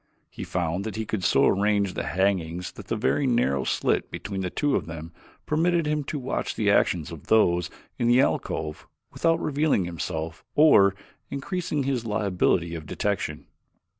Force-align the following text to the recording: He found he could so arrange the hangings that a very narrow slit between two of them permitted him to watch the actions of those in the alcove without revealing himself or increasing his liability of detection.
He 0.31 0.43
found 0.43 0.95
he 0.95 1.05
could 1.05 1.23
so 1.23 1.45
arrange 1.45 1.93
the 1.93 2.01
hangings 2.07 2.71
that 2.71 2.91
a 2.91 2.95
very 2.95 3.27
narrow 3.27 3.63
slit 3.65 4.09
between 4.09 4.41
two 4.55 4.75
of 4.75 4.87
them 4.87 5.13
permitted 5.45 5.85
him 5.85 6.03
to 6.05 6.17
watch 6.17 6.55
the 6.55 6.71
actions 6.71 7.11
of 7.11 7.27
those 7.27 7.69
in 7.99 8.07
the 8.07 8.19
alcove 8.19 8.87
without 9.11 9.39
revealing 9.39 9.85
himself 9.85 10.43
or 10.55 10.95
increasing 11.29 11.83
his 11.83 12.03
liability 12.03 12.73
of 12.73 12.87
detection. 12.87 13.45